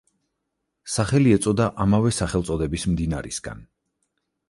[0.93, 3.67] სახელი ეწოდა ამავე სახელწოდების მდინარისგან.